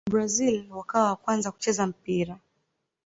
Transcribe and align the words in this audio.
brazil 0.09 0.65
wakawa 0.69 1.09
wa 1.09 1.15
kwanza 1.15 1.51
kucheza 1.51 1.87
mpira 1.87 2.39